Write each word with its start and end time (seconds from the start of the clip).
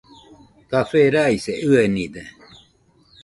Café 0.71 1.01
raise 1.15 1.53
ɨenide. 1.71 2.23